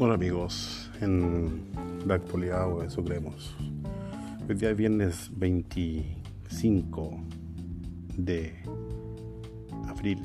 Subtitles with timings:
[0.00, 1.70] Hola amigos, en
[2.04, 3.54] la actualidad o eso creemos.
[4.48, 7.10] Hoy día es viernes 25
[8.16, 8.56] de
[9.86, 10.20] abril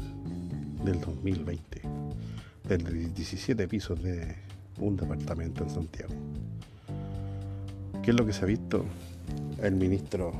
[0.84, 1.84] del 2020,
[2.68, 4.38] del 17 pisos de
[4.79, 6.15] un departamento en Santiago.
[8.01, 8.83] ¿Qué es lo que se ha visto?
[9.61, 10.32] El ministro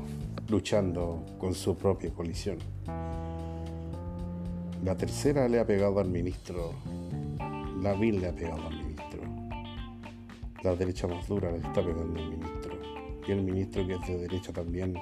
[0.48, 2.58] luchando con su propia colisión.
[4.84, 6.72] La tercera le ha pegado al ministro,
[7.80, 8.89] la vil le ha pegado al ministro
[10.62, 12.72] la derecha más dura le está pegando el ministro.
[13.26, 14.94] Y el ministro que es de derecha también,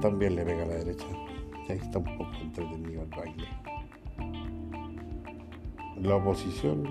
[0.00, 1.06] también le pega a la derecha.
[1.68, 3.48] Ahí está un poco entretenido el baile.
[6.02, 6.84] La oposición,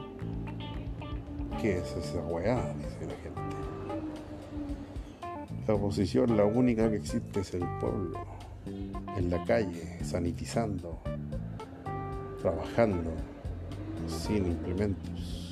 [1.62, 2.74] ¿qué es esa weá?
[2.74, 3.58] Dice la gente.
[5.68, 8.26] La oposición, la única que existe es el pueblo,
[9.18, 11.00] en la calle, sanitizando,
[12.42, 13.12] trabajando,
[14.08, 15.45] sin implementos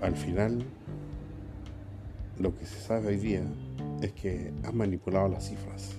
[0.00, 0.64] al final,
[2.38, 3.42] lo que se sabe hoy día
[4.02, 5.96] es que han manipulado las cifras.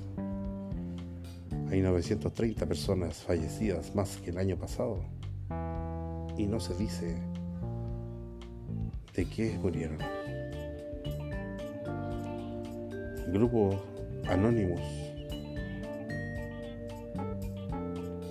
[1.69, 5.03] Hay 930 personas fallecidas más que el año pasado
[6.37, 7.15] y no se dice
[9.15, 9.97] de qué murieron.
[13.31, 13.81] grupo
[14.29, 14.81] Anonymous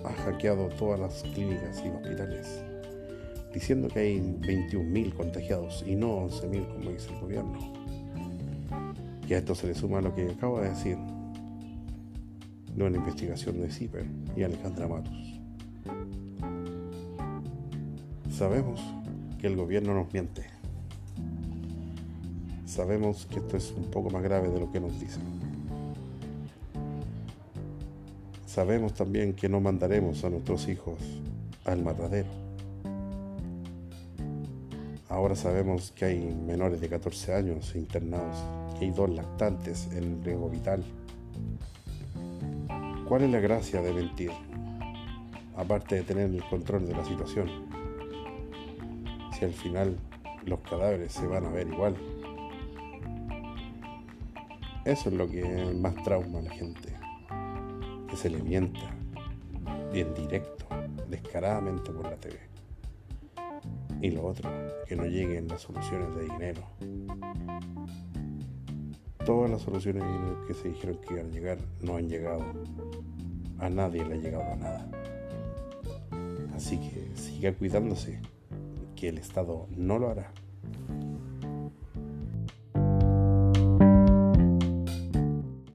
[0.04, 2.64] ha hackeado todas las clínicas y hospitales
[3.56, 7.72] diciendo que hay 21.000 contagiados y no 11.000 como dice el gobierno.
[9.26, 10.98] Y a esto se le suma lo que acabo de decir
[12.74, 14.04] de una investigación de CIPER
[14.36, 15.40] y Alejandra Matos.
[18.30, 18.78] Sabemos
[19.40, 20.44] que el gobierno nos miente.
[22.66, 25.22] Sabemos que esto es un poco más grave de lo que nos dicen.
[28.44, 30.98] Sabemos también que no mandaremos a nuestros hijos
[31.64, 32.45] al matadero
[35.16, 38.36] Ahora sabemos que hay menores de 14 años internados,
[38.78, 40.84] que hay dos lactantes en riesgo vital.
[43.08, 44.30] ¿Cuál es la gracia de mentir?
[45.56, 47.48] Aparte de tener el control de la situación.
[49.32, 49.96] Si al final
[50.44, 51.96] los cadáveres se van a ver igual.
[54.84, 56.92] Eso es lo que más trauma a la gente.
[58.10, 58.94] Que se le mienta,
[59.94, 60.66] bien directo,
[61.08, 62.55] descaradamente por la TV.
[64.00, 64.50] Y lo otro,
[64.86, 66.62] que no lleguen las soluciones de dinero.
[69.24, 72.44] Todas las soluciones de dinero que se dijeron que iban a llegar no han llegado.
[73.58, 74.90] A nadie le ha llegado a nada.
[76.54, 78.20] Así que siga cuidándose,
[78.94, 80.32] que el Estado no lo hará.